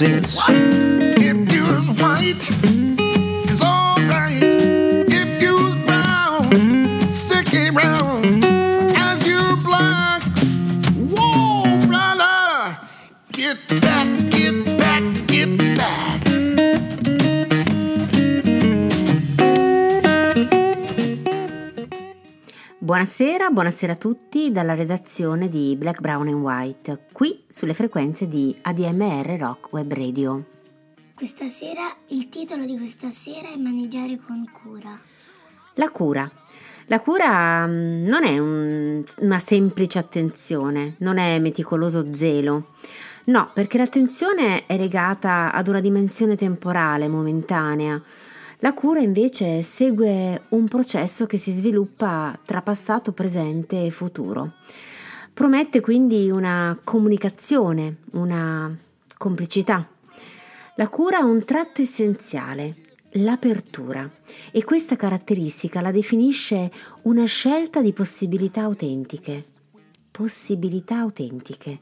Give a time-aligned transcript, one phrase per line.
[0.00, 0.49] Since.
[23.40, 28.54] Buonasera, buonasera a tutti dalla redazione di Black, Brown and White, qui sulle frequenze di
[28.60, 30.44] ADMR Rock Web Radio.
[31.14, 35.00] Questa sera, il titolo di questa sera è Maneggiare con cura.
[35.76, 36.30] La cura.
[36.88, 42.72] La cura mm, non è un- una semplice attenzione, non è meticoloso zelo.
[43.24, 48.02] No, perché l'attenzione è legata ad una dimensione temporale, momentanea.
[48.62, 54.52] La cura invece segue un processo che si sviluppa tra passato, presente e futuro.
[55.32, 58.76] Promette quindi una comunicazione, una
[59.16, 59.88] complicità.
[60.76, 62.76] La cura ha un tratto essenziale,
[63.12, 64.08] l'apertura,
[64.52, 66.70] e questa caratteristica la definisce
[67.04, 69.42] una scelta di possibilità autentiche.
[70.10, 71.78] Possibilità autentiche.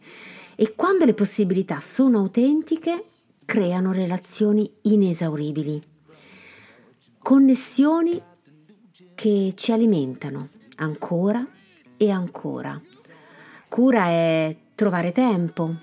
[0.54, 3.04] E quando le possibilità sono autentiche,
[3.44, 5.87] creano relazioni inesauribili,
[7.28, 8.18] connessioni
[9.14, 11.46] che ci alimentano ancora
[11.98, 12.80] e ancora.
[13.68, 15.74] Cura è trovare tempo,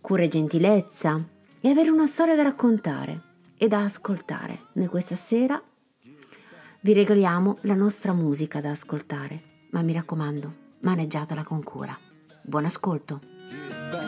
[0.00, 1.20] cura è gentilezza
[1.60, 3.20] e avere una storia da raccontare
[3.58, 4.66] e da ascoltare.
[4.74, 5.60] Noi questa sera
[6.82, 11.98] vi regaliamo la nostra musica da ascoltare, ma mi raccomando, maneggiatela con cura.
[12.42, 14.03] Buon ascolto!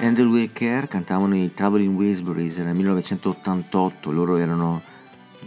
[0.00, 4.82] Andrew Wilker cantavano i Traveling Whisperies nel 1988, loro erano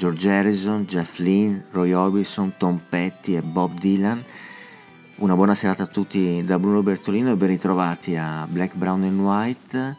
[0.02, 4.24] George Harrison, Jeff Lynne, Roy Orbison, Tom Petty e Bob Dylan.
[5.18, 9.20] Una buona serata a tutti da Bruno Bertolino e ben ritrovati a Black, Brown and
[9.20, 9.98] White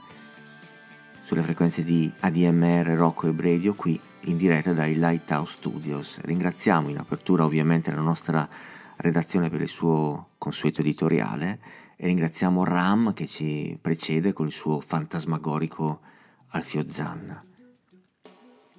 [1.23, 6.19] sulle frequenze di ADMR, Rocco e Radio qui in diretta dai Lighthouse Studios.
[6.21, 8.49] Ringraziamo in apertura ovviamente la nostra
[8.97, 11.61] redazione per il suo consueto editoriale
[11.95, 16.01] e ringraziamo Ram che ci precede con il suo fantasmagorico
[16.49, 17.45] Alfio Zanna.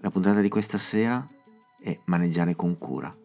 [0.03, 1.25] La puntata di questa sera
[1.79, 3.15] è Maneggiare con cura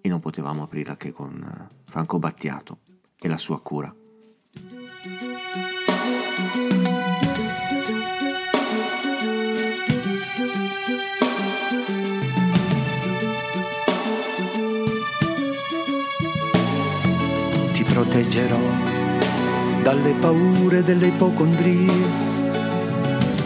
[0.00, 2.78] e non potevamo aprirla che con eh, Franco Battiato
[3.16, 3.94] e la sua cura.
[17.72, 18.58] Ti proteggerò
[19.82, 22.37] dalle paure delle ipocondrie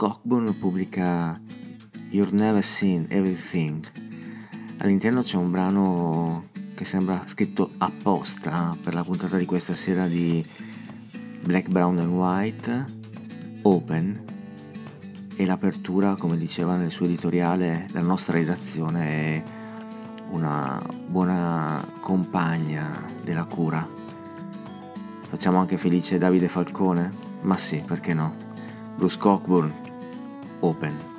[0.00, 1.38] Cockburn pubblica
[2.08, 3.84] You've Never Seen Everything.
[4.78, 10.42] All'interno c'è un brano che sembra scritto apposta per la puntata di questa sera di
[11.42, 12.86] Black, Brown and White,
[13.60, 14.24] Open,
[15.36, 19.42] e l'apertura, come diceva nel suo editoriale, la nostra redazione è
[20.30, 23.86] una buona compagna della cura
[25.28, 27.12] Facciamo anche felice Davide Falcone?
[27.42, 28.48] Ma sì, perché no?
[28.96, 29.79] Bruce Cockburn,
[30.62, 31.09] Open.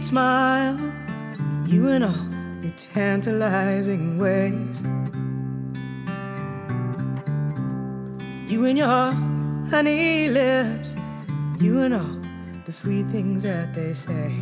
[0.00, 0.78] Sweet smile,
[1.66, 4.80] you and all your tantalizing ways.
[8.50, 9.12] You and your
[9.70, 10.96] honey lips,
[11.60, 12.16] you and all
[12.64, 14.32] the sweet things that they say.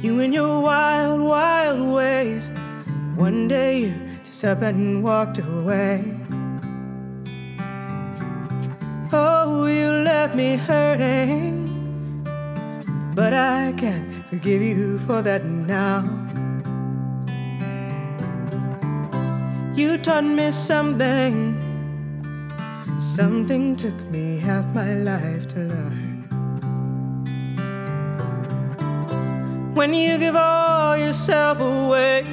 [0.00, 2.50] You and your wild, wild ways.
[3.16, 3.94] One day you
[4.24, 6.17] just up and walked away.
[9.10, 11.64] Oh, you left me hurting.
[13.14, 16.04] But I can't forgive you for that now.
[19.74, 21.56] You taught me something.
[22.98, 26.24] Something took me half my life to learn.
[29.72, 32.26] When you give all yourself away,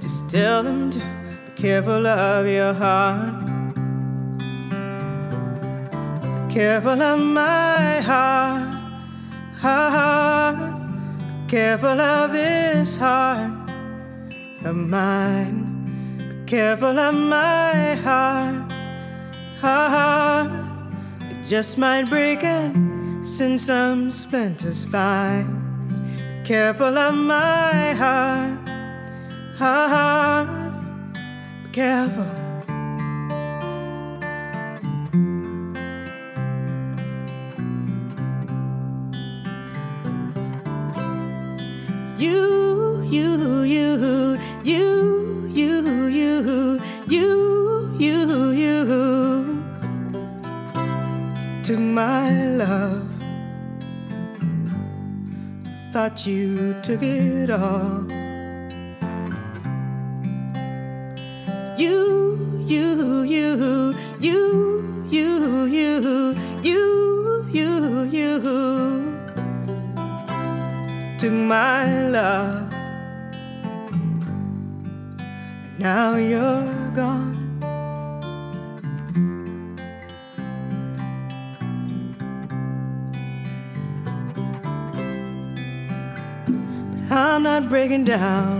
[0.00, 3.45] just tell them to be careful of your heart.
[6.56, 8.80] Careful of my heart.
[9.60, 10.80] heart.
[11.44, 13.52] Be Careful of this heart
[14.64, 16.16] of mine.
[16.16, 18.72] Be careful of my heart.
[19.60, 20.50] Heart.
[21.30, 25.60] It just might break and send some splinters flying.
[26.16, 28.66] Be careful of my heart.
[29.58, 30.72] Ha heart.
[31.64, 32.45] Be careful.
[43.76, 49.66] You, you, you, you, you, you, you,
[51.62, 53.02] took my love.
[55.92, 58.06] Thought you took it all.
[61.76, 64.36] You, you, you, you,
[65.10, 68.32] you, you, you, you, you
[71.18, 72.55] took my love.
[75.86, 77.36] Now you're gone.
[87.08, 88.58] But I'm not breaking down.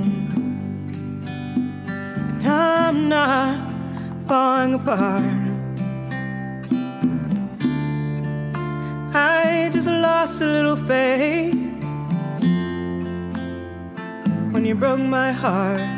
[2.44, 3.56] And I'm not
[4.28, 5.24] falling apart.
[9.14, 11.58] I just lost a little faith
[14.52, 15.95] when you broke my heart.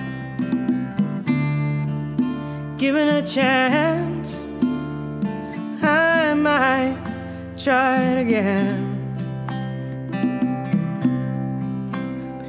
[2.78, 4.40] Given a chance,
[5.82, 6.96] I might
[7.56, 9.12] try it again.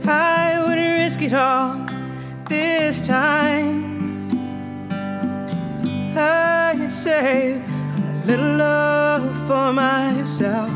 [0.01, 1.83] But I wouldn't risk it all
[2.47, 4.29] this time.
[6.15, 10.69] I'd save a little love for myself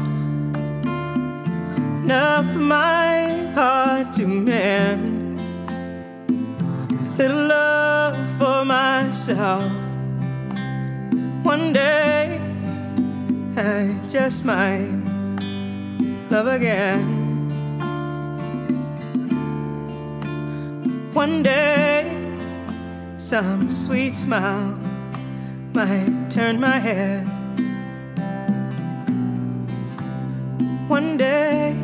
[2.04, 5.39] enough for my heart to mend.
[7.18, 7.72] Little love
[9.27, 9.71] myself.
[11.43, 12.41] One day
[13.55, 14.91] I just might
[16.29, 17.21] love again.
[21.13, 22.19] One day
[23.17, 24.77] some sweet smile
[25.73, 27.25] might turn my head.
[30.89, 31.75] One day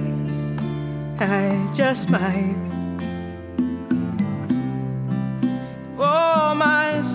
[1.20, 2.69] I just might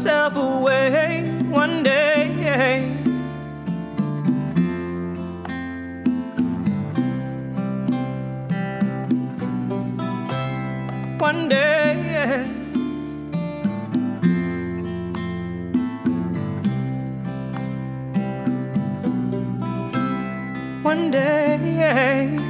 [0.04, 1.22] myself away.
[1.48, 2.28] One day.
[11.18, 12.44] One day.
[20.82, 22.43] One day.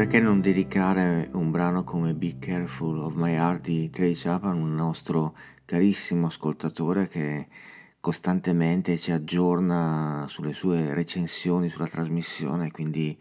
[0.00, 4.74] Perché non dedicare un brano come Be Careful of My Heart di Trace Chapman, un
[4.74, 5.36] nostro
[5.66, 7.48] carissimo ascoltatore che
[8.00, 13.14] costantemente ci aggiorna sulle sue recensioni sulla trasmissione, quindi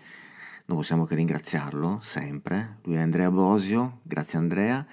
[0.67, 2.77] non possiamo che ringraziarlo sempre.
[2.83, 4.87] Lui è Andrea Bosio, grazie Andrea.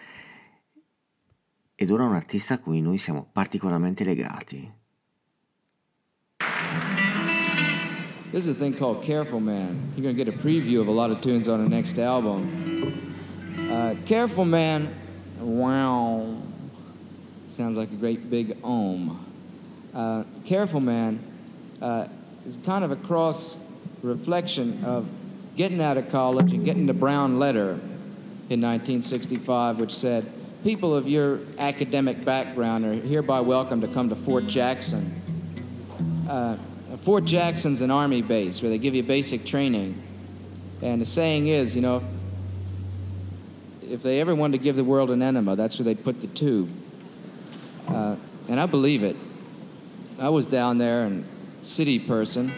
[1.72, 4.68] Ed ora un artista a cui noi siamo particolarmente legati.
[8.36, 9.92] This is a thing called Careful Man.
[9.96, 13.16] You're going to get a preview of a lot of tunes on the next album.
[13.58, 14.94] Uh, Careful Man,
[15.40, 16.36] wow,
[17.48, 19.24] sounds like a great big ohm.
[19.94, 21.18] Uh, Careful Man
[21.80, 22.08] uh,
[22.44, 23.56] is kind of a cross
[24.02, 25.08] reflection of
[25.56, 27.70] getting out of college and getting the brown letter
[28.50, 30.30] in 1965, which said,
[30.62, 35.10] People of your academic background are hereby welcome to come to Fort Jackson.
[36.28, 36.58] Uh,
[37.06, 39.94] Fort Jackson's an army base where they give you basic training.
[40.82, 42.02] And the saying is, you know,
[43.80, 46.26] if they ever wanted to give the world an enema, that's where they'd put the
[46.26, 46.68] tube.
[47.86, 48.16] Uh,
[48.48, 49.14] and I believe it.
[50.18, 51.24] I was down there and
[51.62, 52.50] city person.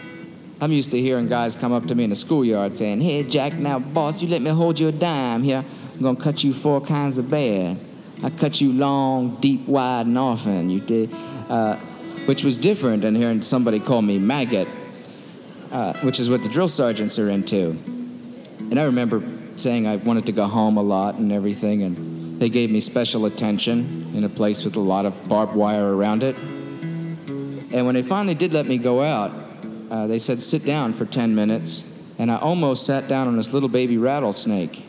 [0.59, 3.53] I'm used to hearing guys come up to me in the schoolyard saying, Hey, Jack,
[3.53, 5.63] now, boss, you let me hold your dime here.
[5.93, 7.77] I'm going to cut you four kinds of bad.
[8.23, 10.71] I cut you long, deep, wide, and often.
[10.71, 11.13] You did.
[11.47, 11.77] Uh,
[12.29, 14.67] which was different than hearing somebody call me maggot,
[15.71, 17.69] uh, which is what the drill sergeants are into.
[18.69, 19.23] And I remember
[19.55, 23.25] saying I wanted to go home a lot and everything, and they gave me special
[23.25, 26.35] attention in a place with a lot of barbed wire around it.
[26.37, 29.31] And when they finally did let me go out,
[29.89, 31.91] uh, they said, sit down for 10 minutes.
[32.19, 34.85] And I almost sat down on this little baby rattlesnake.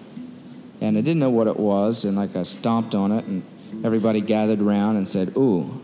[0.83, 3.43] And I didn't know what it was, and like I stomped on it, and
[3.83, 5.81] everybody gathered around and said, ooh.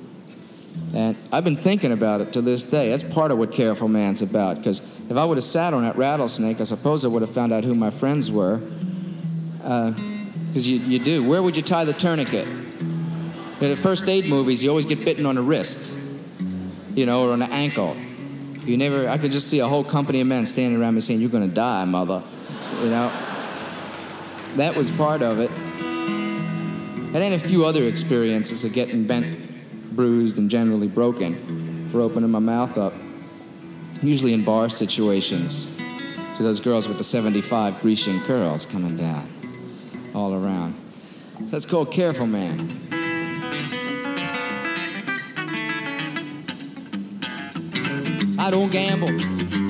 [0.95, 2.91] And I've been thinking about it to this day.
[2.91, 4.59] That's part of what Careful Man's about.
[4.59, 7.53] Because if I would have sat on that rattlesnake, I suppose I would have found
[7.53, 8.61] out who my friends were.
[9.63, 9.93] Uh,
[10.57, 11.23] because you, you do.
[11.29, 12.49] Where would you tie the tourniquet?
[12.49, 15.95] In the first aid movies, you always get bitten on the wrist,
[16.95, 17.95] you know, or on the ankle.
[18.65, 21.21] You never, I could just see a whole company of men standing around me saying,
[21.21, 22.23] You're going to die, mother.
[22.81, 23.09] You know?
[24.57, 25.51] That was part of it.
[25.51, 29.46] And then a few other experiences of getting bent
[29.97, 32.93] bruised and generally broken for opening my mouth up,
[34.03, 35.75] usually in bar situations,
[36.37, 39.27] to those girls with the 75 Grecian curls coming down
[40.15, 40.75] all around.
[41.39, 42.83] So that's called Careful Man.
[48.39, 49.09] I don't gamble,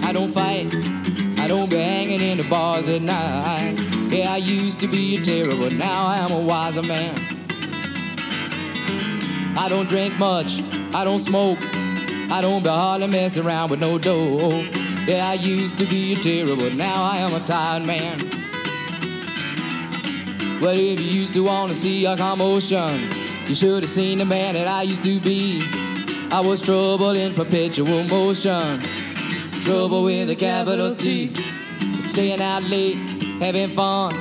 [0.04, 0.74] I don't fight,
[1.38, 3.76] I don't be hanging in the bars at night.
[4.10, 7.35] Yeah, I used to be a terror, but now I am a wiser man.
[9.58, 10.62] I don't drink much,
[10.94, 11.58] I don't smoke,
[12.30, 14.50] I don't be hardly mess around with no dough.
[15.06, 18.18] Yeah, I used to be a terror, but now I am a tired man.
[20.60, 23.08] Well, if you used to want to see a commotion,
[23.46, 25.62] you should have seen the man that I used to be.
[26.30, 28.80] I was trouble in perpetual motion,
[29.62, 31.34] trouble with a capital T.
[32.04, 32.96] Staying out late,
[33.40, 34.12] having fun,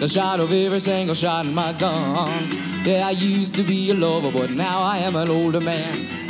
[0.00, 2.63] the shot of every single shot in my gun.
[2.84, 6.23] Yeah, I used to be a lover, but now I am an older man.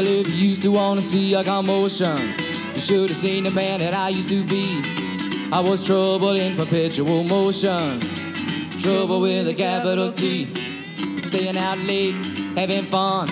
[0.00, 2.16] Well, if you used to want to see a commotion,
[2.74, 4.80] you should have seen the man that I used to be.
[5.52, 8.00] I was trouble in perpetual motion,
[8.80, 10.54] trouble with a capital T.
[11.24, 12.14] Staying out late,
[12.56, 13.26] having fun,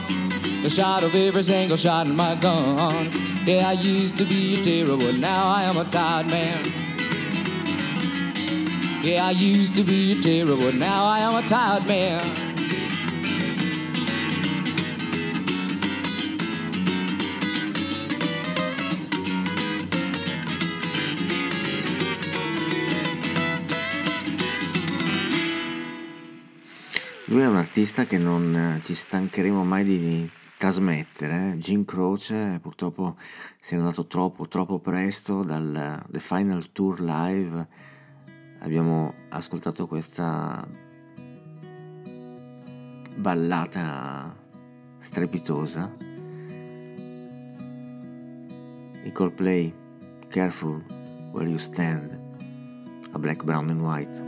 [0.62, 3.10] the shot of every single shot in my gun.
[3.46, 6.66] Yeah, I used to be terror, now I am a tired man.
[9.02, 12.47] Yeah, I used to be but now I am a tired man.
[27.30, 31.52] Lui è un artista che non eh, ci stancheremo mai di trasmettere.
[31.52, 31.56] eh.
[31.58, 33.16] Jim Croce purtroppo
[33.60, 37.68] si è andato troppo, troppo presto dal eh, The Final Tour Live.
[38.60, 40.66] Abbiamo ascoltato questa
[43.14, 44.34] ballata
[44.98, 45.94] strepitosa.
[49.04, 49.74] I Coldplay,
[50.28, 50.82] Careful
[51.32, 52.18] Where You Stand,
[53.12, 54.22] a Black, Brown and White.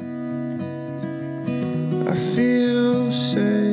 [2.07, 2.80] I feel
[3.11, 3.70] say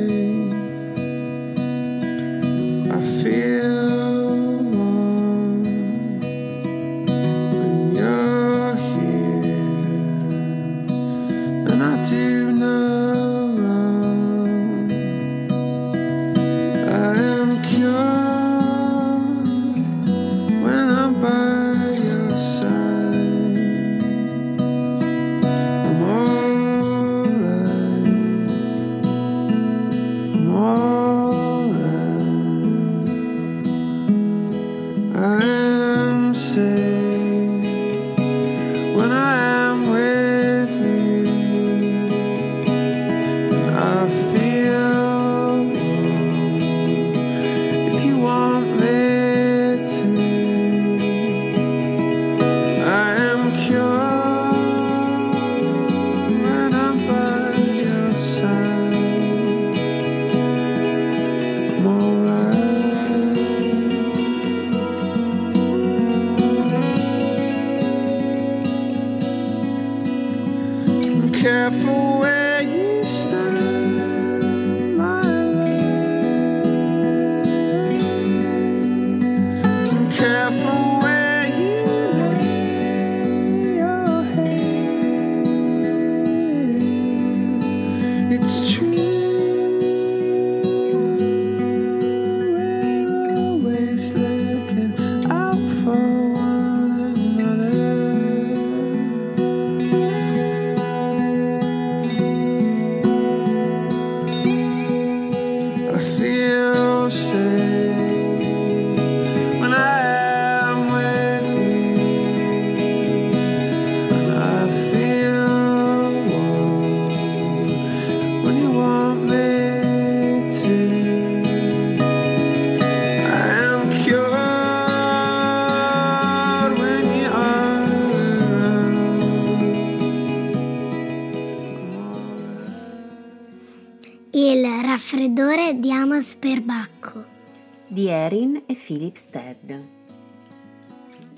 [138.98, 139.86] Lipstead.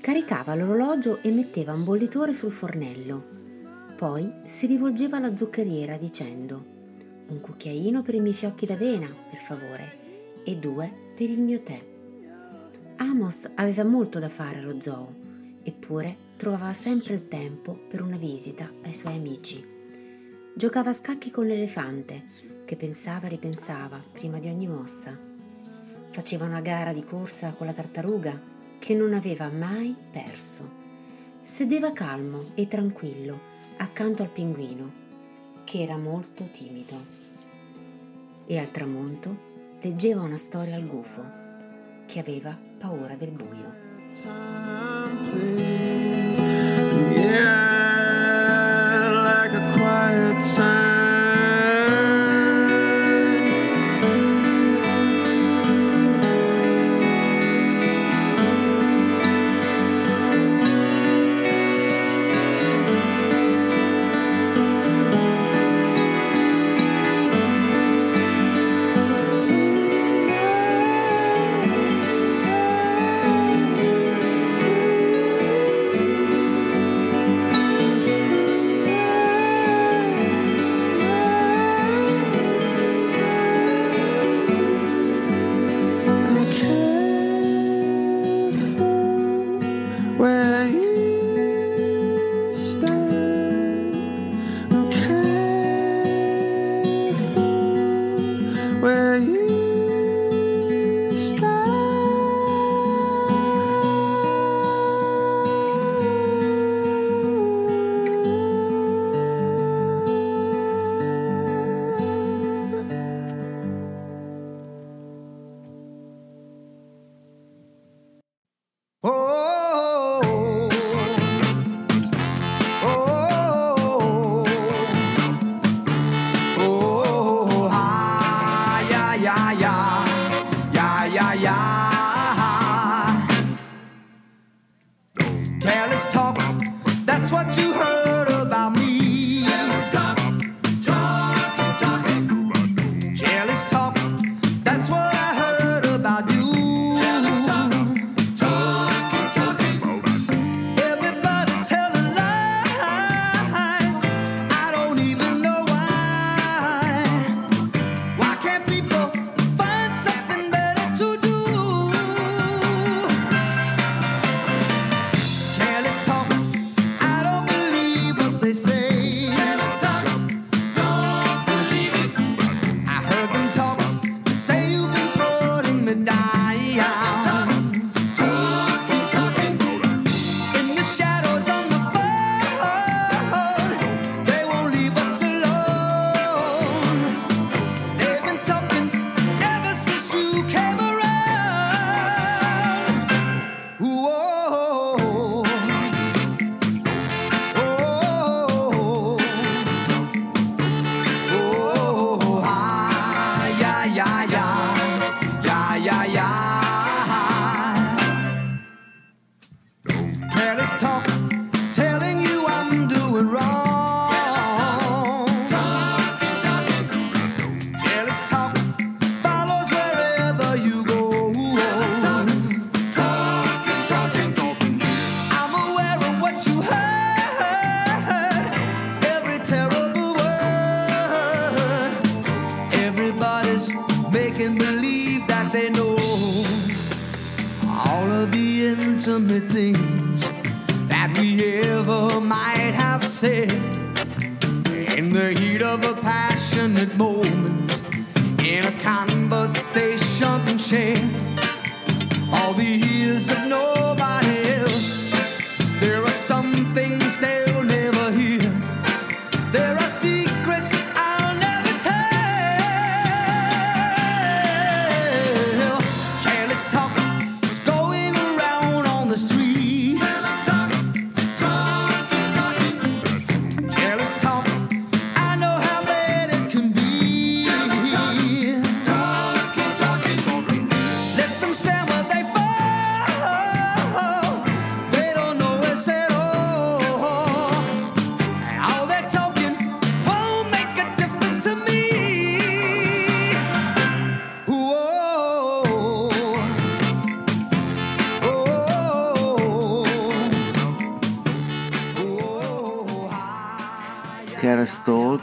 [0.01, 3.23] Caricava l'orologio e metteva un bollitore sul fornello.
[3.95, 6.79] Poi si rivolgeva alla zuccheriera dicendo
[7.27, 11.79] un cucchiaino per i miei fiocchi d'avena, per favore, e due per il mio tè.
[12.97, 15.13] Amos aveva molto da fare allo zoo,
[15.63, 19.63] eppure trovava sempre il tempo per una visita ai suoi amici.
[20.53, 22.25] Giocava a scacchi con l'elefante,
[22.65, 25.30] che pensava e ripensava prima di ogni mossa.
[26.11, 28.37] Faceva una gara di corsa con la tartaruga
[28.79, 30.69] che non aveva mai perso.
[31.41, 33.39] Sedeva calmo e tranquillo
[33.77, 34.91] accanto al pinguino,
[35.63, 36.95] che era molto timido.
[38.45, 41.23] E al tramonto leggeva una storia al gufo,
[42.05, 43.89] che aveva paura del buio.
[47.15, 50.80] Yeah, like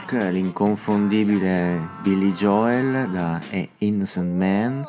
[0.09, 4.83] Talk, l'inconfondibile Billy Joel da A Innocent Man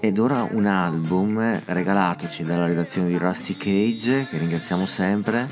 [0.00, 5.48] ed ora un album regalatoci dalla redazione di Rusty Cage che ringraziamo sempre.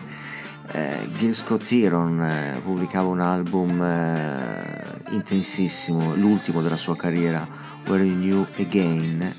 [0.72, 7.46] Eh, Gil Scott Heron eh, pubblicava un album eh, intensissimo, l'ultimo della sua carriera,
[7.87, 9.35] Where You Knew Again,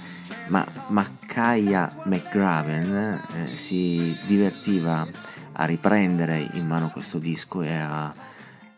[0.47, 5.05] ma Makaya McGraven eh, si divertiva
[5.53, 8.13] a riprendere in mano questo disco e a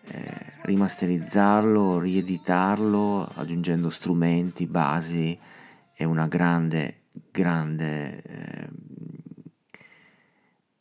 [0.08, 5.38] eh, rimasterizzarlo, rieditarlo, aggiungendo strumenti, basi
[5.96, 8.70] e una grande, grande, eh,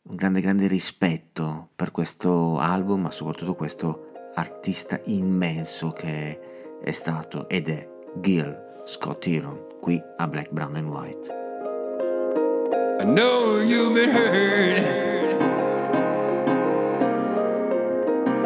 [0.03, 7.49] un grande, grande rispetto per questo album, ma soprattutto questo artista immenso che è stato
[7.49, 7.89] ed è
[8.21, 11.33] Gil Scott Heron qui a Black, Brown and White.
[12.99, 15.39] I know you've been hurt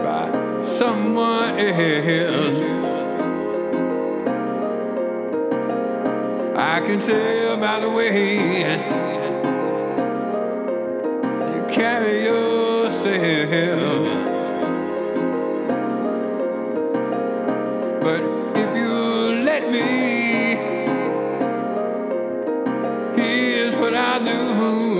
[0.03, 2.59] by someone else.
[6.57, 8.35] I can tell by the way
[11.53, 14.03] you carry yourself.
[18.03, 18.21] But
[18.55, 18.91] if you
[19.43, 19.87] let me,
[23.15, 24.90] here's what I do.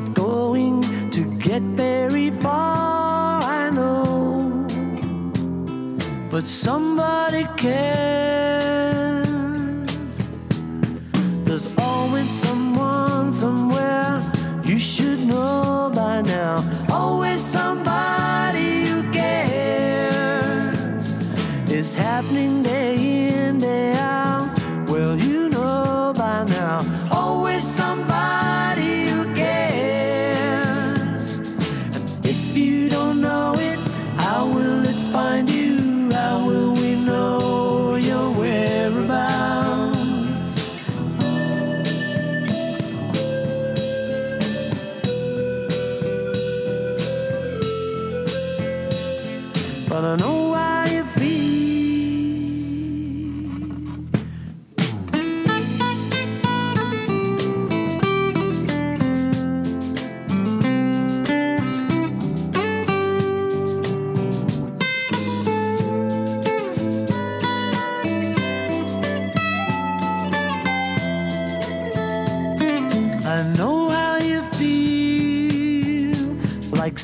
[0.00, 0.80] Not going
[1.10, 4.66] to get very far, I know.
[6.30, 9.28] But somebody cares.
[11.44, 14.20] There's always someone somewhere
[14.62, 16.62] you should know by now.
[16.90, 21.06] Always somebody who cares.
[21.68, 23.07] It's happening day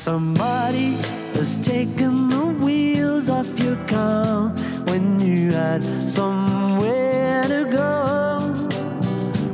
[0.05, 0.91] somebody
[1.33, 4.49] has taken the wheels off your car
[4.89, 8.53] when you had somewhere to go.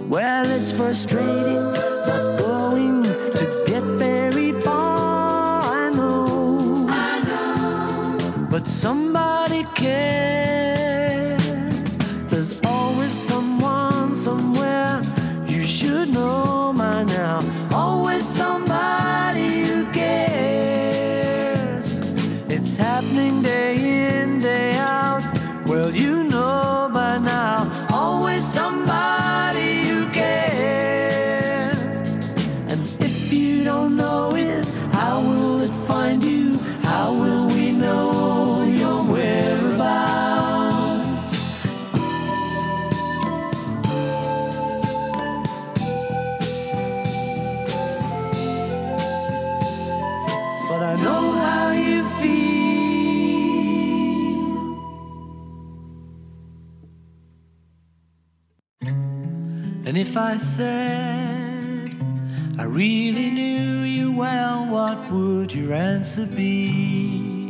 [0.10, 1.81] Well, it's frustrating
[60.22, 61.96] I said
[62.60, 67.50] I really knew you well, what would your answer be?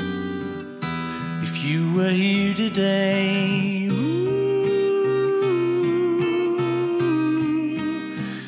[1.44, 4.66] If you were here today, ooh,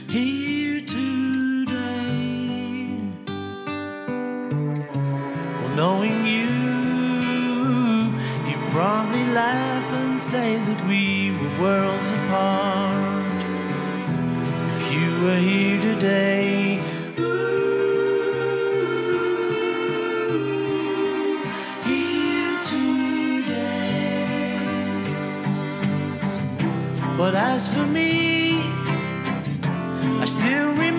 [0.07, 2.07] here today.
[5.59, 6.47] Well, knowing you,
[8.47, 12.92] you'd probably laugh and say that we were worlds apart.
[15.23, 16.81] Were here today,
[21.85, 24.03] here today.
[27.15, 28.59] But as for me,
[30.19, 30.92] I still remember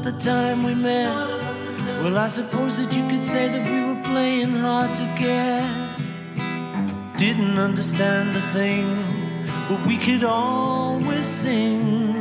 [0.00, 1.14] about the time we met?
[2.02, 5.64] Well, I suppose that you could say that we were playing hard to get.
[7.18, 8.86] Didn't understand a thing,
[9.68, 12.14] but we could always sing.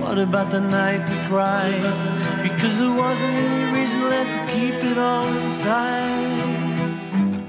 [0.00, 1.82] What about the night we cried?
[2.42, 6.38] Because there wasn't any reason left to keep it all inside.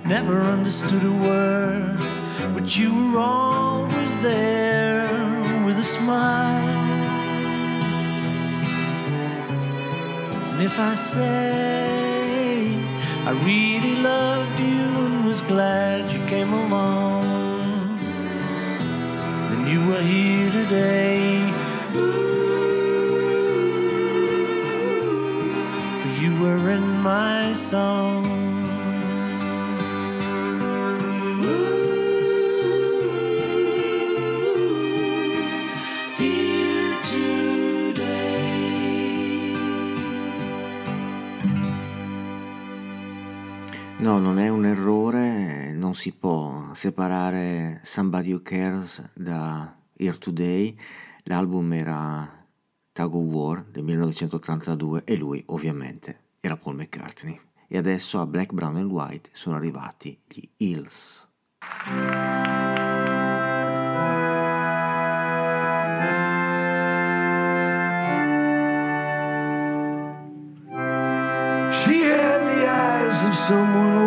[0.05, 1.97] Never understood a word,
[2.55, 4.70] but you were always there
[6.12, 6.91] smile.
[10.51, 12.76] And if I say
[13.30, 17.24] I really loved you and was glad you came along,
[19.49, 21.28] then you were here today.
[25.99, 28.20] For you were in my song.
[44.12, 50.78] No, non è un errore, non si può separare Somebody Who Cares da Here Today.
[51.24, 52.45] L'album era
[52.91, 57.39] Tug of War del 1982 e lui ovviamente era Paul McCartney.
[57.70, 61.26] E adesso a Black, Brown and White sono arrivati gli Hills.
[73.51, 74.00] Someone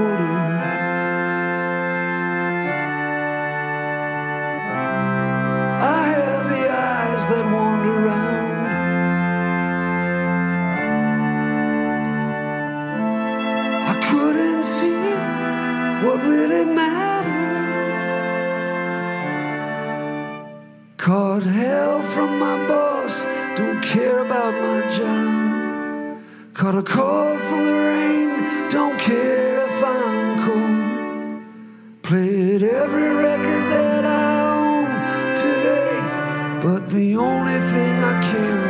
[21.05, 23.25] Caught hell from my boss,
[23.57, 26.19] don't care about my job.
[26.55, 31.43] Caught a cold from the rain, don't care if I'm cold.
[32.01, 34.89] Played every record that I own
[35.37, 38.64] today, but the only thing I care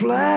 [0.00, 0.29] flag.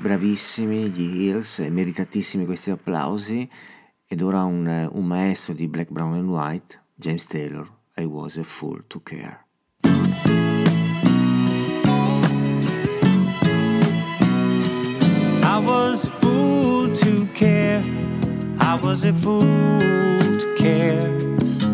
[0.00, 3.48] Bravissimi gli Hills, e meritatissimi questi applausi.
[4.06, 8.42] Ed ora un, un maestro di Black, Brown and White, James Taylor, I Was a
[8.42, 9.44] Fool to Care.
[15.42, 17.82] I was a fool to care.
[18.58, 21.02] I was a fool to care.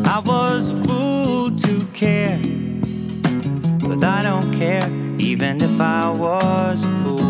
[0.05, 2.39] I was a fool to care.
[3.79, 7.26] But I don't care, even if I was a fool.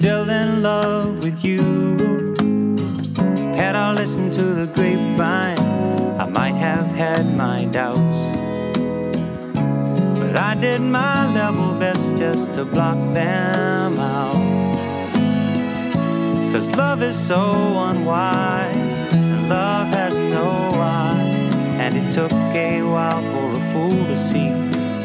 [0.00, 1.58] Still in love with you.
[3.54, 5.58] Had I listened to the grapevine,
[6.18, 8.18] I might have had my doubts.
[10.18, 14.40] But I did my level best just to block them out.
[16.50, 17.42] Cause love is so
[17.90, 20.48] unwise, and love has no
[20.80, 21.54] eyes.
[21.82, 24.48] And it took a while for a fool to see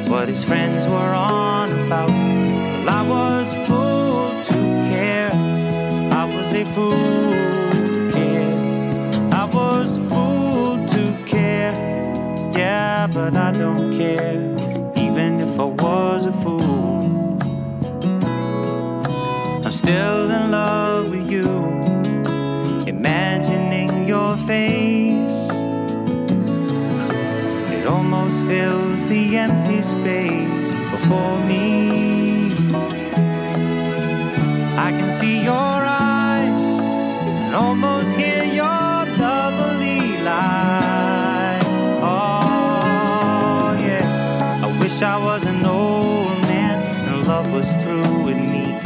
[0.10, 2.08] what his friends were on about.
[2.08, 3.35] Well, I was
[13.16, 14.36] but I don't care,
[14.98, 17.38] even if I was a fool.
[19.66, 21.48] I'm still in love with you,
[22.86, 25.50] imagining your face.
[27.72, 32.52] It almost fills the empty space before me.
[34.78, 35.75] I can see your
[44.96, 48.80] wish I was an old man and love was through with me.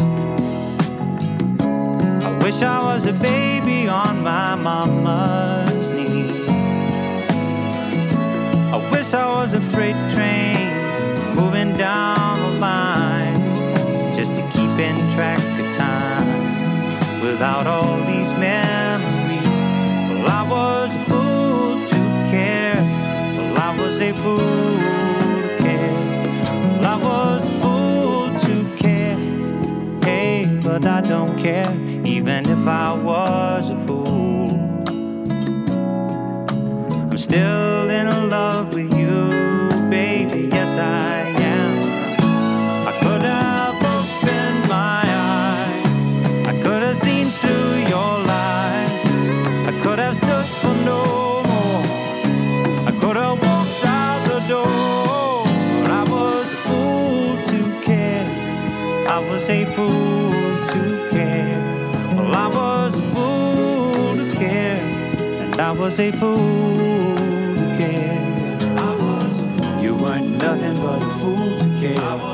[2.25, 6.47] I wish I was a baby on my mama's knee.
[8.73, 14.95] I wish I was a freight train moving down the line just to keep in
[15.11, 19.47] track of time without all these memories.
[20.09, 21.99] Well, I was a fool to
[22.31, 22.81] care.
[23.37, 24.88] Well, I was a fool
[30.79, 31.69] but I don't care,
[32.05, 34.49] even if I was a fool.
[37.11, 39.29] I'm still in love with you,
[39.89, 41.19] baby, yes I
[41.55, 42.87] am.
[42.87, 49.05] I could have opened my eyes, I could have seen through your lies,
[49.67, 51.83] I could have stood for no more,
[52.87, 55.43] I could have walked out the door.
[55.91, 58.27] I was a fool to care,
[59.09, 60.08] I was a fool.
[65.69, 68.17] I was a fool to care.
[68.75, 69.83] I was a fool.
[69.83, 72.28] You weren't nothing but a fool to care.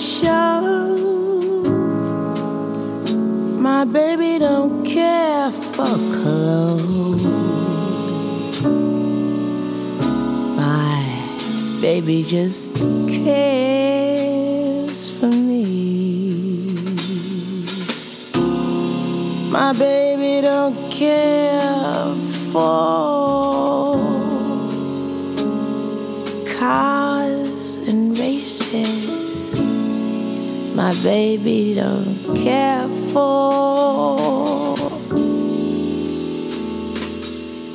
[0.00, 1.68] Shows.
[3.60, 7.22] My baby don't care for clothes.
[10.56, 11.04] My
[11.82, 12.74] baby just
[13.24, 13.90] cares
[15.10, 15.60] for me.
[19.50, 22.14] My baby don't care
[22.52, 23.29] for
[31.02, 34.76] baby don't care for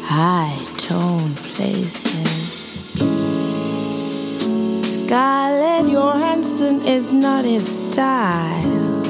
[0.04, 2.94] high tone places.
[4.94, 9.02] Scarlett Johansson is not his style,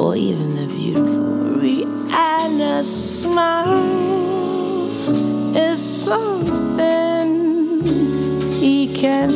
[0.00, 3.78] or even the beautiful Rihanna's smile
[5.56, 7.82] is something
[8.52, 9.32] he can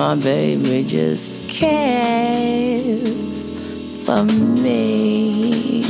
[0.00, 3.52] My baby just cares
[4.02, 5.84] for me.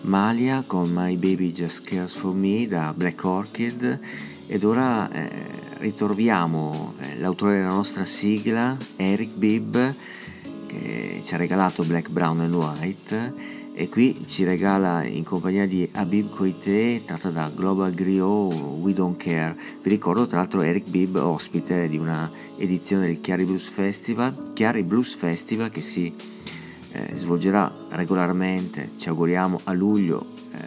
[0.00, 4.00] Malia con My Baby Just Cares For Me da Black Orchid
[4.48, 5.30] ed ora eh,
[5.78, 9.76] ritroviamo eh, l'autore della nostra sigla, Eric Bibb,
[10.66, 15.88] che ci ha regalato Black, Brown and White e qui ci regala in compagnia di
[15.90, 19.56] Habib Koité tratta da Global Griot We Don't Care.
[19.82, 24.84] Vi ricordo tra l'altro Eric Bibb ospite di una edizione del Chiari Blues Festival, Chiari
[24.84, 26.14] Blues Festival che si
[26.92, 30.58] eh, svolgerà regolarmente, ci auguriamo a luglio, eh,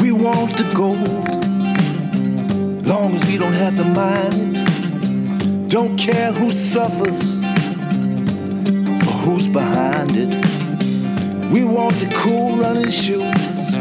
[0.00, 1.43] We want the gold,
[3.34, 5.68] we don't have to mind.
[5.68, 7.32] Don't care who suffers
[9.08, 10.30] or who's behind it.
[11.50, 13.72] We want the cool running shoes,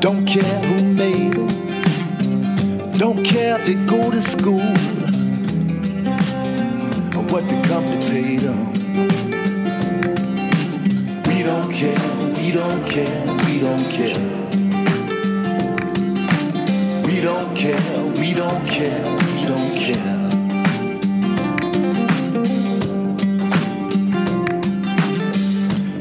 [0.00, 2.92] don't care who made them.
[2.94, 4.62] Don't care if they go to school
[7.14, 8.72] or what the company paid them.
[11.28, 14.45] We don't care, we don't care, we don't care.
[17.26, 19.04] We don't care, we don't care,
[19.34, 20.28] we don't care.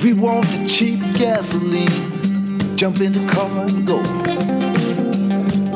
[0.03, 4.03] We want the cheap gasoline, jump in the car and go.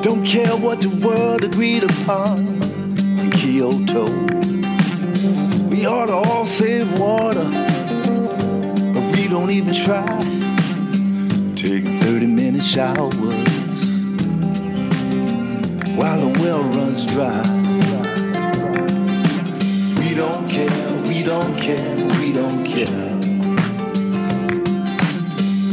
[0.03, 2.45] Don't care what the world agreed upon
[3.17, 4.05] in Kyoto.
[5.67, 7.49] We ought to all save water,
[8.93, 10.05] but we don't even try.
[11.55, 13.48] Taking 30 minute showers
[15.99, 17.41] while the well runs dry.
[19.99, 23.09] We don't care, we don't care, we don't care.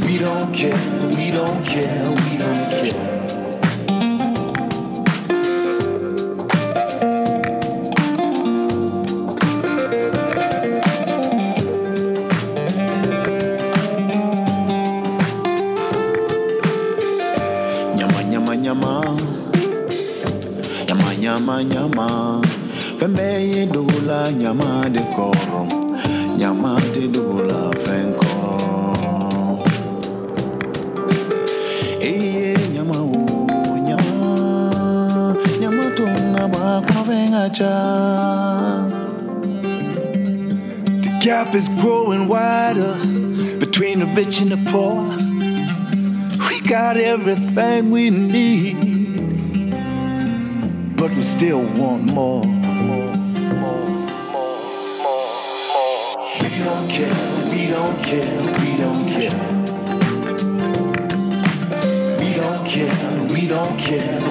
[0.04, 3.15] We don't care, we don't care, we don't care.
[44.16, 45.04] rich and the poor.
[46.48, 48.80] We got everything we need,
[50.96, 52.46] but we still want more.
[52.46, 53.04] more
[56.40, 57.14] we don't care,
[57.50, 59.38] we don't care, we don't care.
[62.18, 64.25] We don't care, we don't care.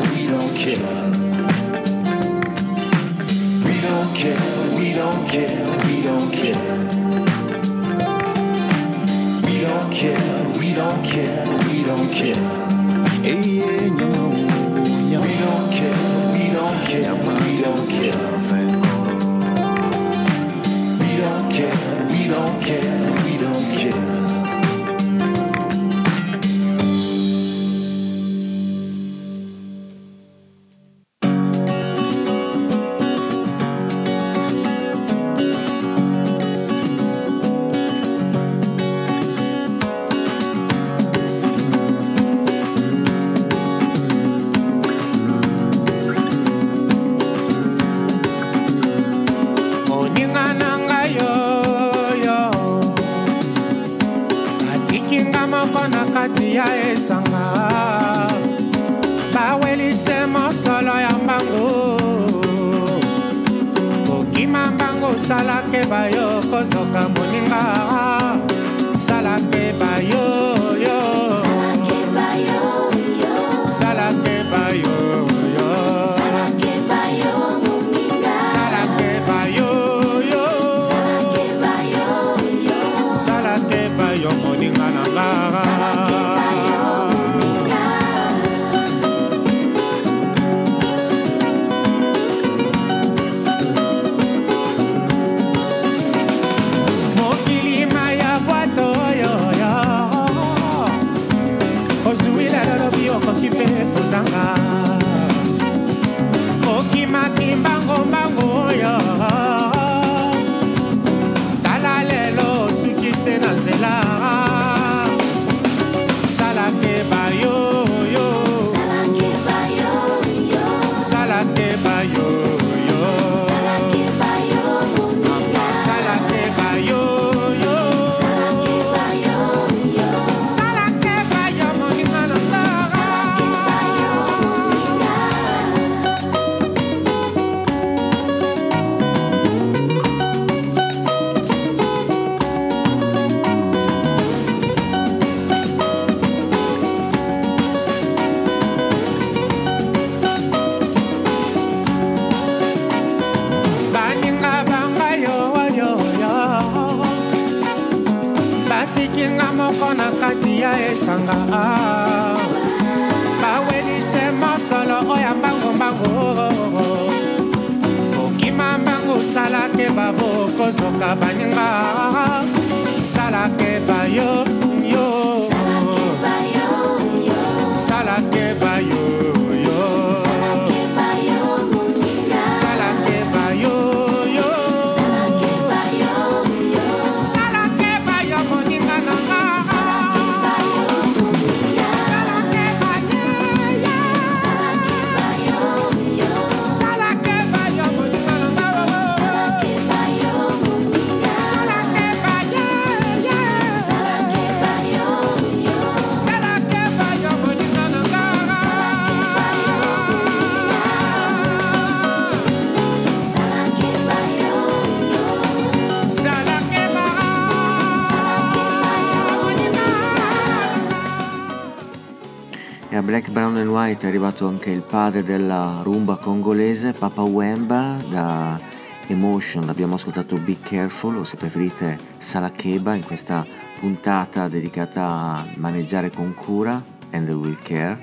[223.15, 228.59] Black, Brown and White è arrivato anche il padre della rumba congolese, Papa Wemba, da
[229.07, 229.69] Emotion.
[229.69, 233.45] Abbiamo ascoltato Be Careful o se preferite Salakeba in questa
[233.79, 237.97] puntata dedicata a maneggiare con cura and with care.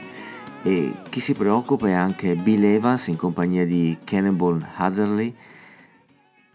[0.63, 5.35] E chi si preoccupa è anche Bill Evans in compagnia di Cannibal Hadderley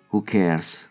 [0.09, 0.89] Who Cares?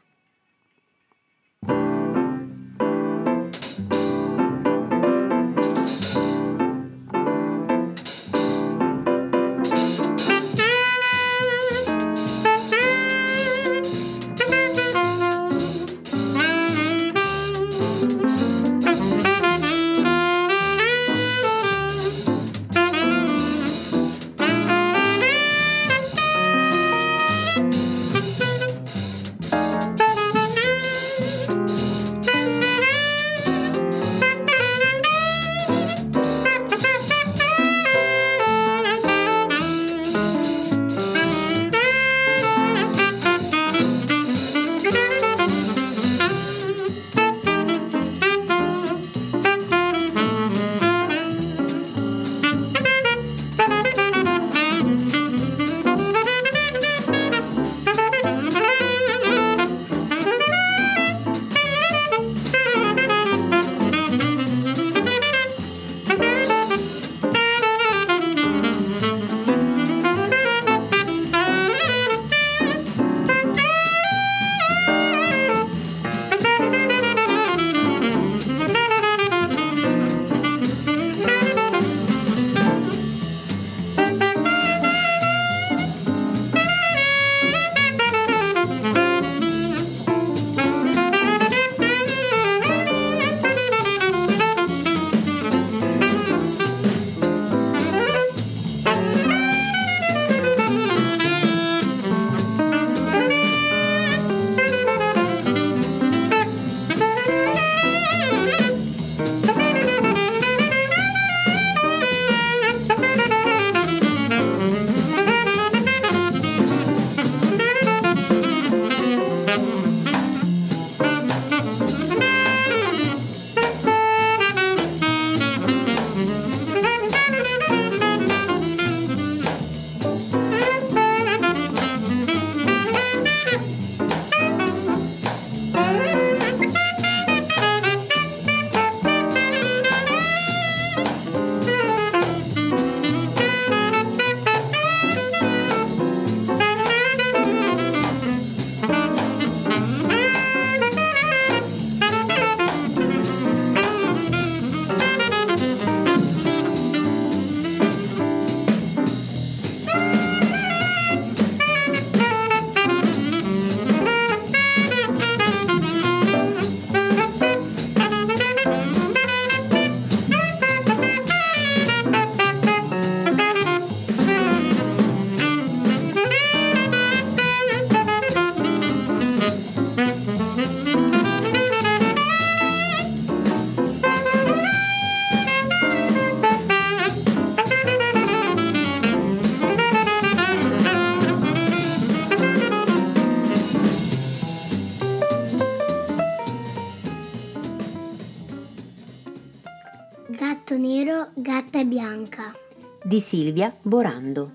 [203.17, 204.53] Di Silvia Borando.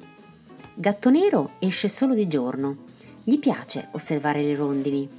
[0.76, 2.84] Gatto nero esce solo di giorno.
[3.24, 5.10] Gli piace osservare le rondini.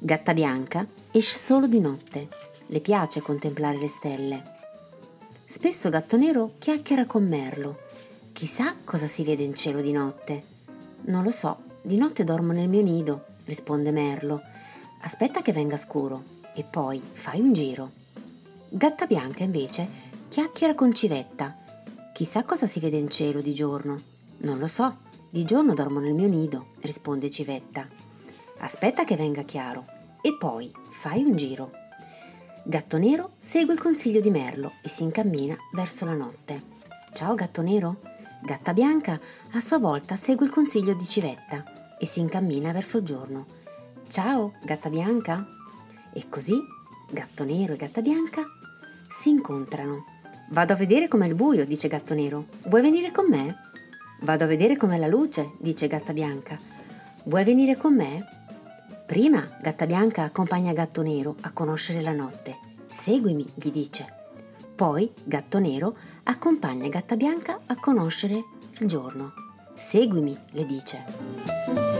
[0.00, 2.26] Gatta bianca esce solo di notte.
[2.66, 4.42] Le piace contemplare le stelle.
[5.46, 7.78] Spesso Gatto nero chiacchiera con Merlo.
[8.32, 10.42] Chissà cosa si vede in cielo di notte.
[11.02, 14.42] Non lo so, di notte dormo nel mio nido, risponde Merlo.
[15.02, 16.20] Aspetta che venga scuro
[16.52, 17.92] e poi fai un giro.
[18.68, 19.88] Gatta bianca invece
[20.28, 21.58] chiacchiera con Civetta.
[22.16, 24.00] Chissà cosa si vede in cielo di giorno.
[24.38, 27.86] Non lo so, di giorno dormo nel mio nido, risponde Civetta.
[28.60, 29.84] Aspetta che venga chiaro
[30.22, 31.72] e poi fai un giro.
[32.64, 36.62] Gatto nero segue il consiglio di Merlo e si incammina verso la notte.
[37.12, 38.00] Ciao gatto nero.
[38.42, 43.04] Gatta bianca a sua volta segue il consiglio di Civetta e si incammina verso il
[43.04, 43.44] giorno.
[44.08, 45.46] Ciao gatta bianca.
[46.14, 46.58] E così
[47.10, 48.42] gatto nero e gatta bianca
[49.10, 50.15] si incontrano.
[50.48, 52.46] Vado a vedere com'è il buio, dice gatto nero.
[52.64, 53.56] Vuoi venire con me?
[54.20, 56.58] Vado a vedere com'è la luce, dice gatta bianca.
[57.24, 58.24] Vuoi venire con me?
[59.06, 62.56] Prima gatta bianca accompagna gatto nero a conoscere la notte.
[62.88, 64.24] Seguimi, gli dice.
[64.76, 68.44] Poi Gatto Nero accompagna Gatta Bianca a conoscere
[68.78, 69.32] il giorno.
[69.74, 71.95] Seguimi, le dice.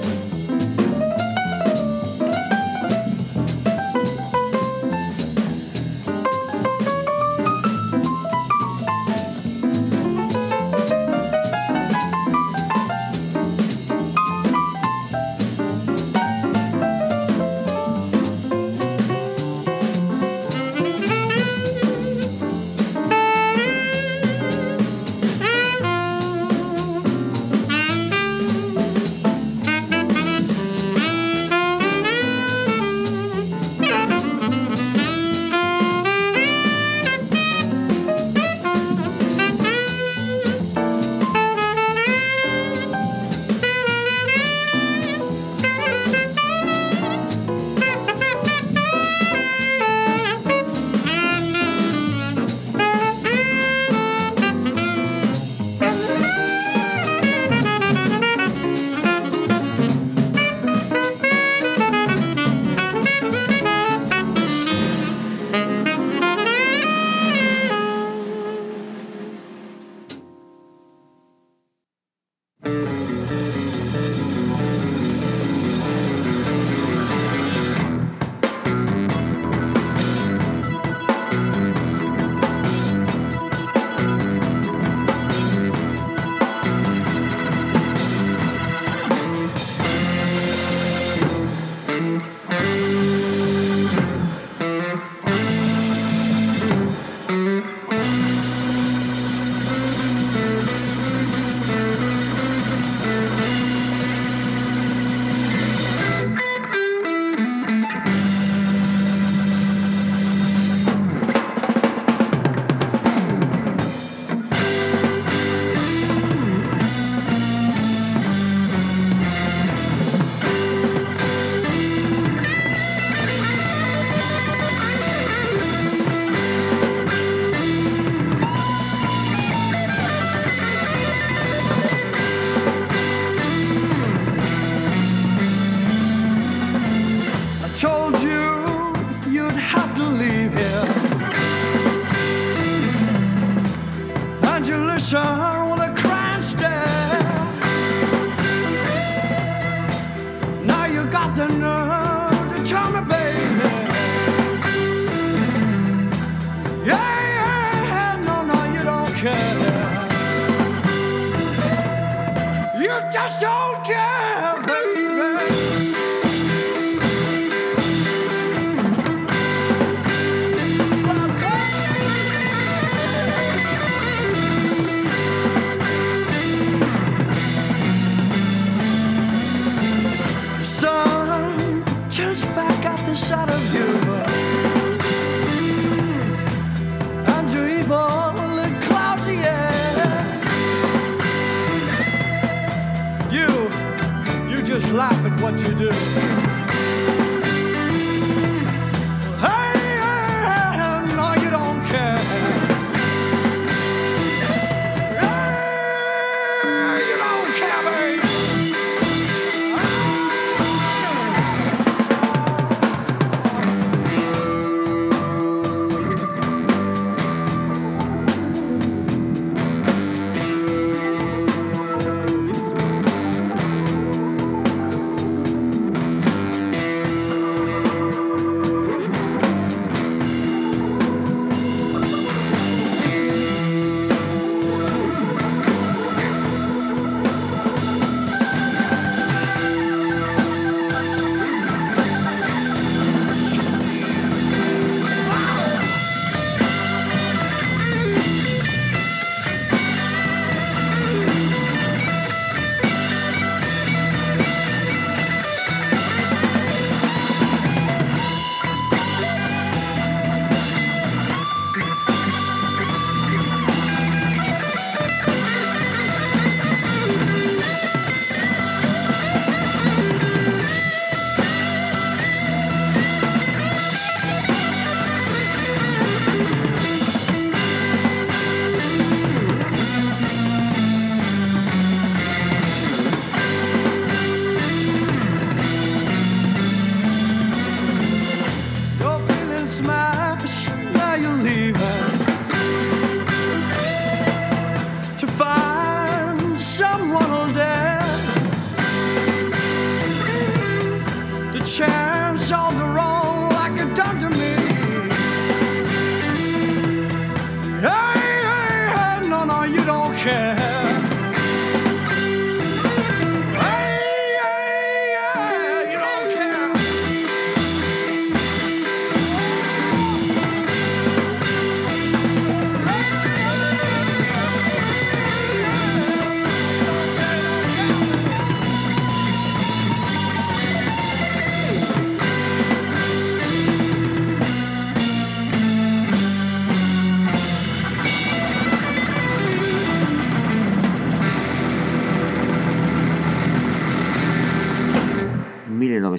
[195.78, 196.25] Do.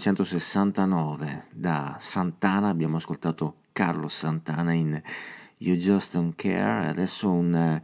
[0.08, 5.02] 1969 da Santana abbiamo ascoltato Carlos Santana in
[5.58, 7.84] You Just Don't Care adesso un eh,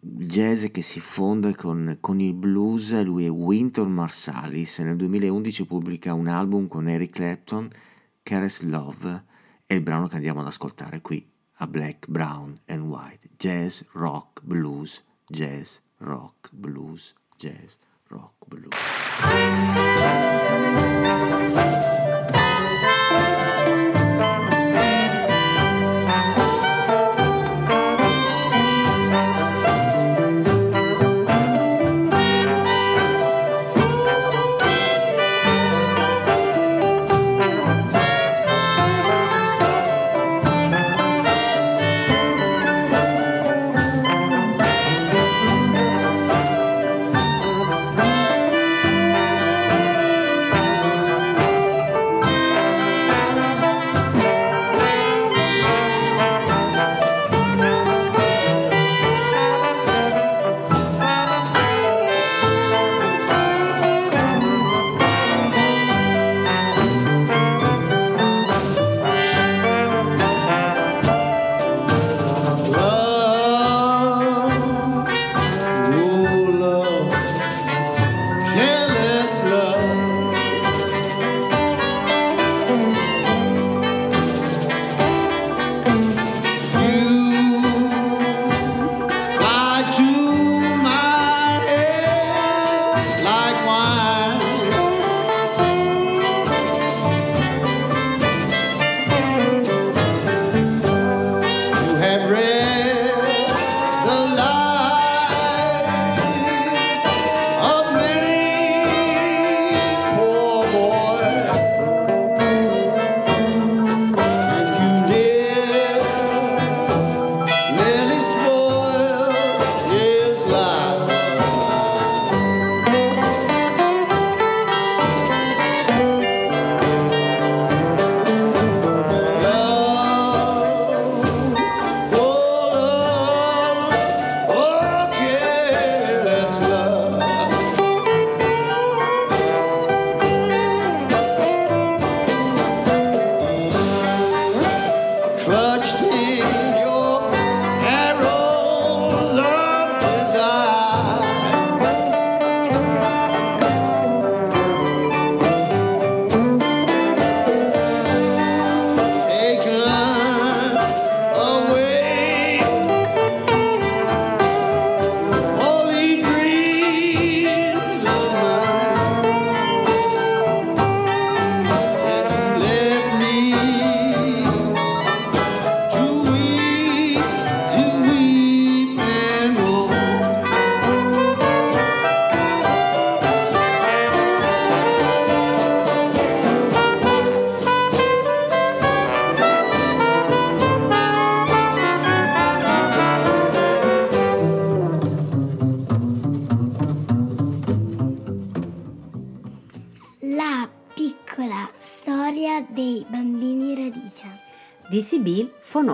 [0.00, 6.14] jazz che si fonde con, con il blues, lui è Winton Marsalis nel 2011 pubblica
[6.14, 7.68] un album con Eric Clapton,
[8.22, 9.24] Caress Love,
[9.66, 14.42] è il brano che andiamo ad ascoltare qui a Black, Brown and White, jazz, rock,
[14.44, 17.74] blues, jazz, rock, blues, jazz,
[18.08, 20.21] rock, blues.
[20.52, 21.21] Música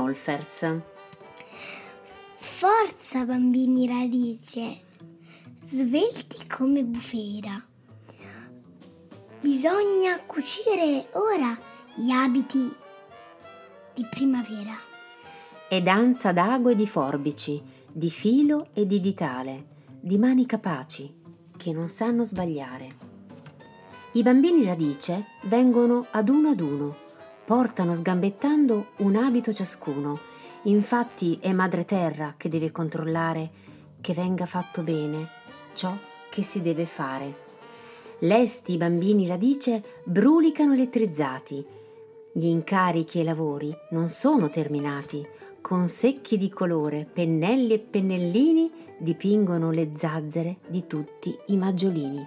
[0.09, 0.81] von Olfers.
[2.35, 4.81] Forza bambini radice,
[5.65, 7.63] svelti come bufera.
[9.41, 11.57] Bisogna cucire ora
[11.95, 12.75] gli abiti
[13.95, 14.77] di primavera.
[15.69, 17.63] E danza d'ago e di forbici,
[17.93, 19.67] di filo e di ditale,
[20.01, 21.15] di mani capaci,
[21.57, 23.07] che non sanno sbagliare.
[24.13, 27.08] I bambini radice vengono ad uno ad uno,
[27.49, 30.19] portano sgambettando un abito ciascuno.
[30.65, 33.51] Infatti è Madre Terra che deve controllare
[34.03, 35.29] che venga fatto bene
[35.73, 35.97] ciò
[36.29, 37.47] che si deve fare.
[38.19, 41.65] Lesti i bambini radice brulicano elettrizzati.
[42.35, 45.27] Gli incarichi e i lavori non sono terminati.
[45.63, 52.27] con secchi di colore, pennelli e pennellini dipingono le zazzere di tutti i maggiolini.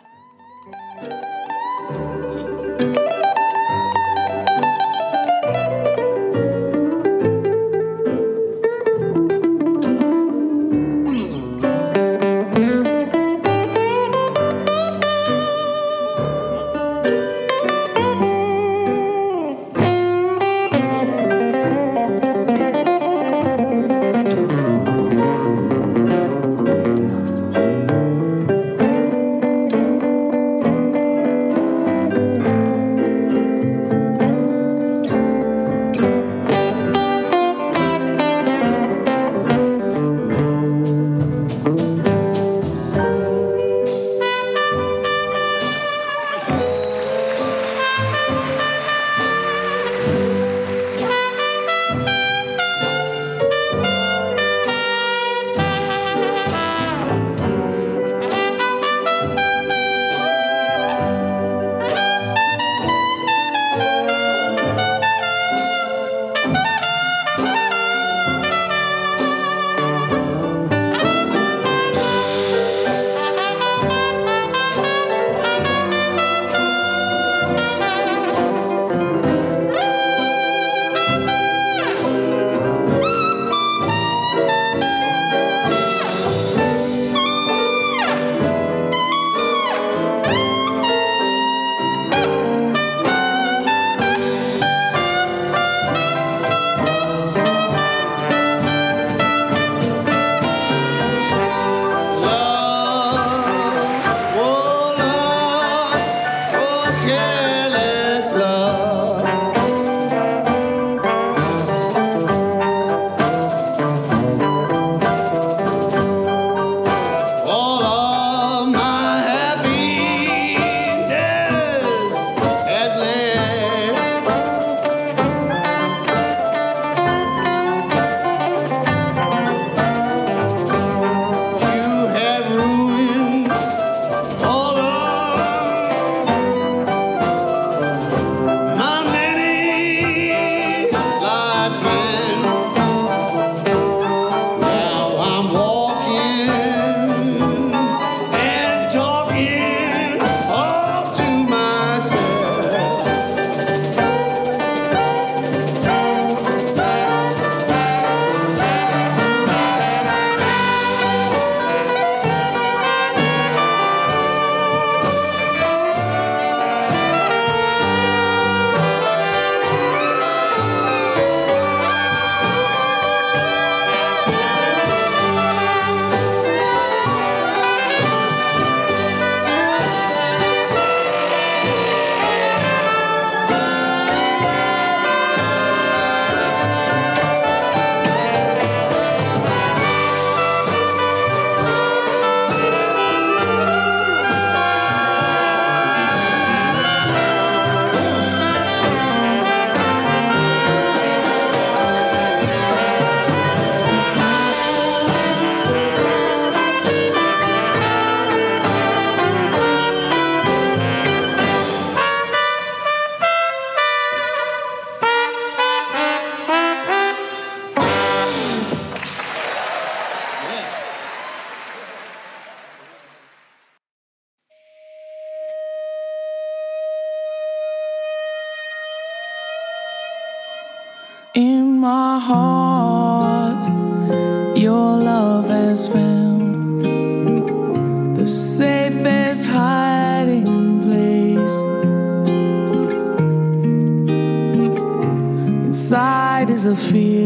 [246.76, 247.21] the.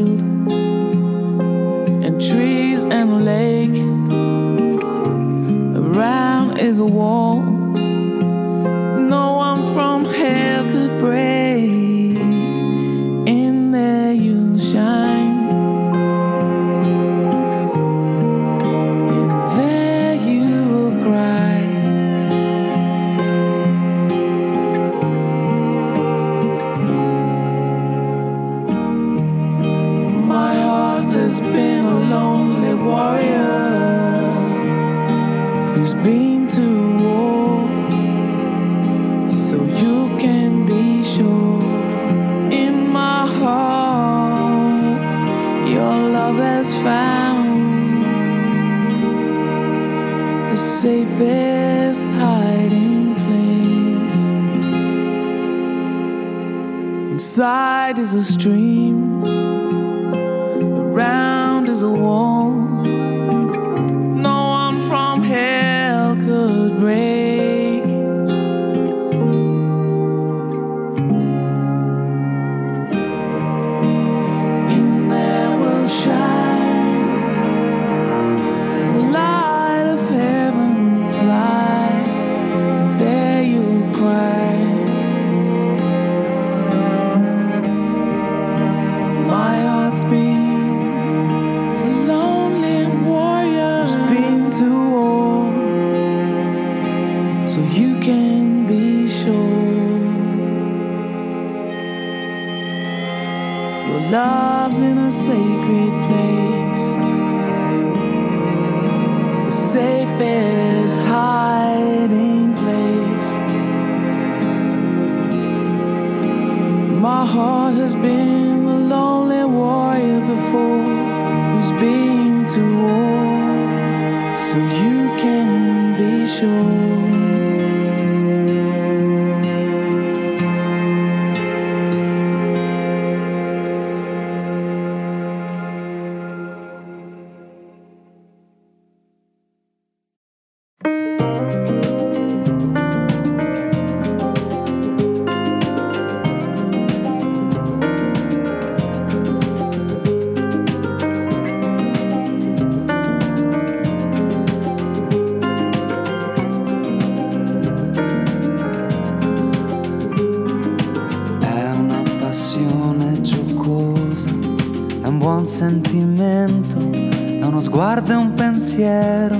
[165.25, 169.35] Buon sentimento, è uno sguardo e un pensiero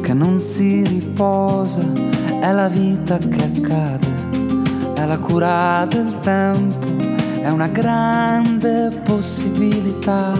[0.00, 1.82] che non si riposa,
[2.40, 4.06] è la vita che accade,
[4.94, 6.86] è la cura del tempo,
[7.38, 10.32] è una grande possibilità,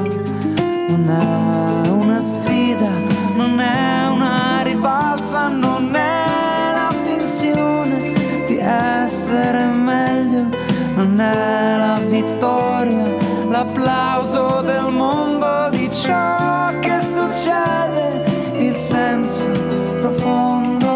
[0.89, 2.89] non è una sfida,
[3.37, 8.15] non è una rivalsa, non è la finzione
[8.47, 10.49] di essere meglio,
[10.95, 18.25] non è la vittoria, l'applauso del mondo di ciò che succede,
[18.57, 19.51] il senso
[20.01, 20.89] profondo.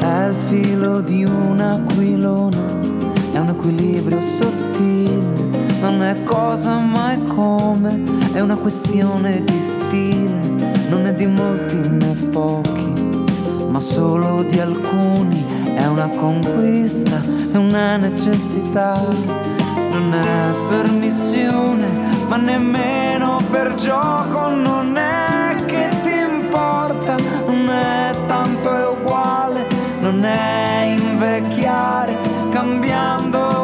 [0.00, 2.56] È il filo di un aquilone,
[3.32, 10.40] è un equilibrio sottile, non è cosa ma è come, è una questione di stile,
[10.88, 13.26] non è di molti né pochi,
[13.68, 15.44] ma solo di alcuni,
[15.76, 19.00] è una conquista, è una necessità,
[19.88, 21.86] non è per missione,
[22.26, 27.14] ma nemmeno per gioco, non è che ti importa,
[27.46, 29.64] non è tanto è uguale,
[30.00, 32.18] non è invecchiare
[32.50, 33.63] cambiando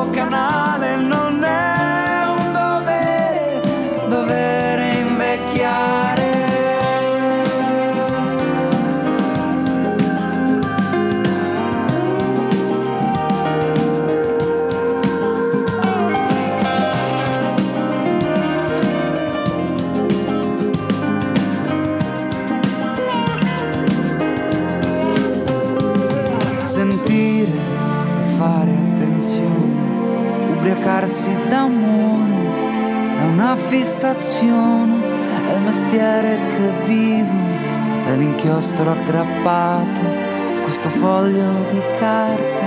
[33.70, 35.00] fissazione,
[35.46, 42.66] è il mestiere che vivo, è l'inchiostro aggrappato a questo foglio di carta,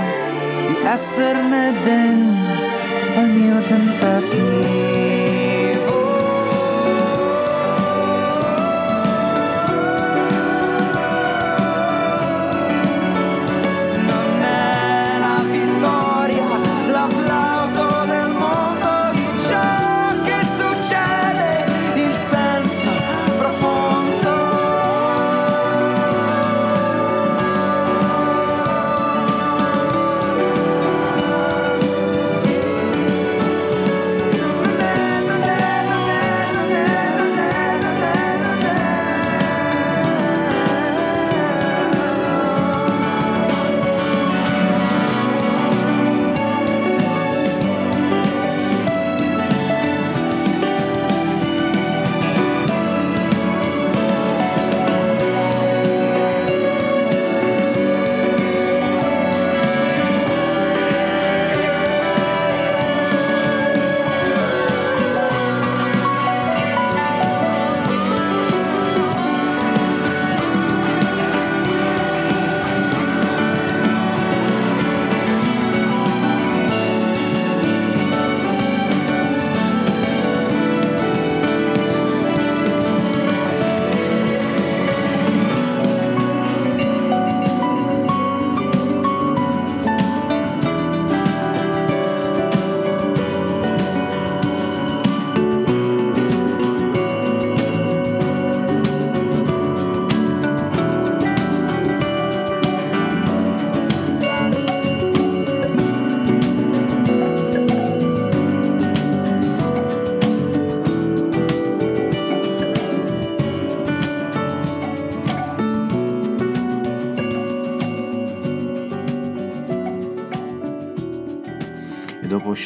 [0.66, 2.54] di esserne degno,
[3.16, 5.13] è il mio tentativo.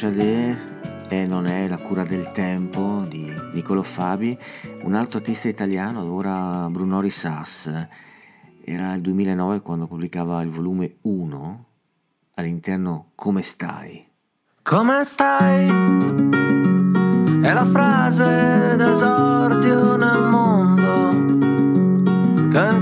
[0.00, 0.56] Chadé
[1.08, 4.38] e non è La cura del tempo di Niccolo Fabi,
[4.84, 7.68] un altro artista italiano, ora Bruno Risas.
[8.62, 11.64] Era il 2009 quando pubblicava il volume 1
[12.34, 14.06] all'interno Come stai?
[14.62, 15.66] Come stai?
[17.42, 21.08] È la frase d'esordio nel mondo
[22.50, 22.80] che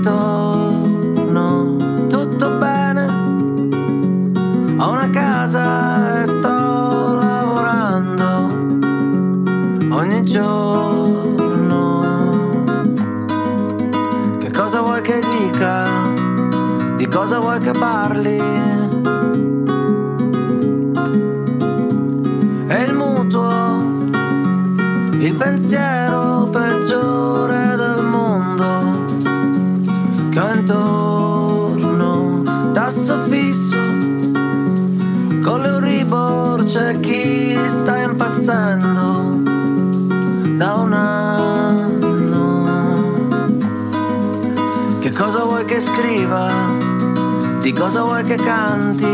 [46.27, 46.51] scriva?
[47.61, 49.05] Di cosa vuoi che canti?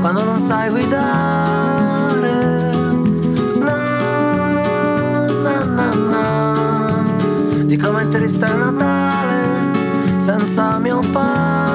[0.00, 1.50] quando non sai guidare.
[7.64, 9.70] Di come è triste il Natale
[10.18, 11.71] senza mio padre.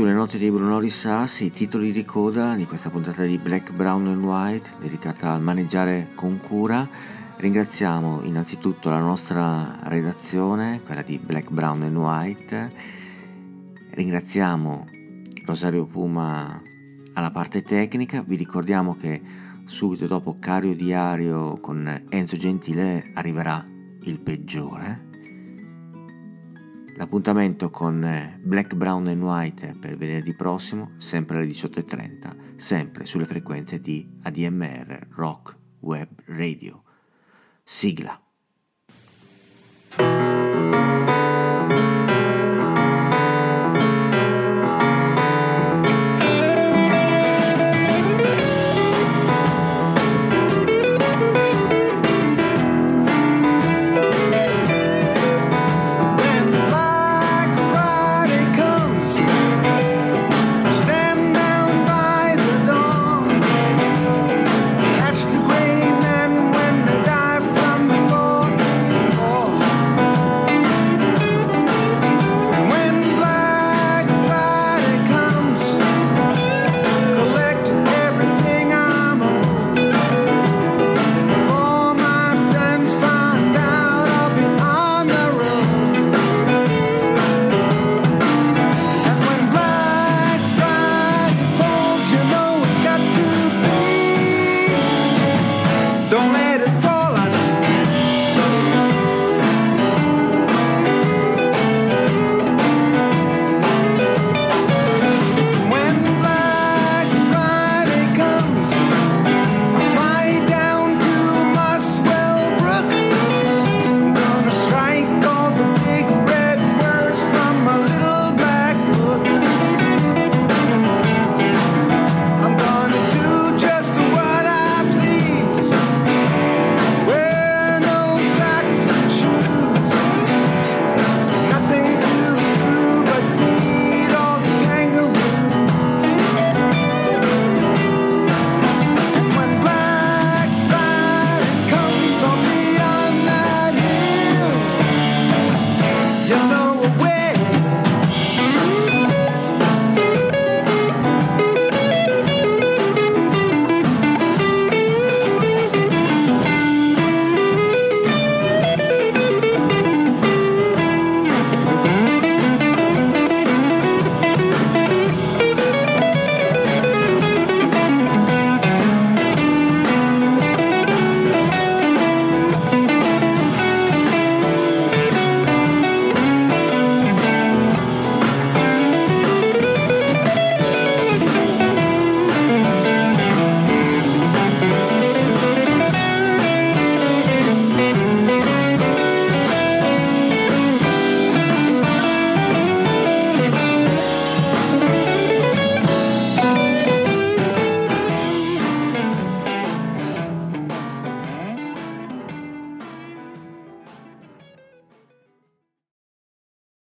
[0.00, 4.06] Sulle note di Bruno Rissassi i titoli di coda di questa puntata di Black, Brown
[4.06, 6.88] and White dedicata al maneggiare con cura.
[7.36, 12.72] Ringraziamo innanzitutto la nostra redazione, quella di Black, Brown and White.
[13.90, 14.86] Ringraziamo
[15.44, 16.62] Rosario Puma
[17.12, 18.24] alla parte tecnica.
[18.26, 19.20] Vi ricordiamo che
[19.66, 23.62] subito dopo Cario Diario con Enzo Gentile arriverà
[24.04, 25.09] il peggiore.
[27.00, 33.24] L'appuntamento con eh, Black, Brown and White per venerdì prossimo, sempre alle 18.30, sempre sulle
[33.24, 36.82] frequenze di ADMR Rock Web Radio.
[37.64, 38.29] Sigla.